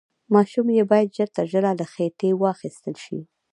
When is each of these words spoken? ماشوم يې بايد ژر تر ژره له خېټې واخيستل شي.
ماشوم 0.33 0.67
يې 0.77 0.83
بايد 0.91 1.07
ژر 1.15 1.29
تر 1.35 1.45
ژره 1.51 1.71
له 1.79 1.85
خېټې 1.93 2.29
واخيستل 2.35 2.95
شي. 3.03 3.19